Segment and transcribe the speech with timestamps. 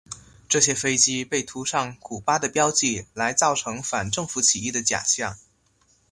[0.49, 5.37] 这些飞机被涂上古巴的标记来造成反政府起义的假象。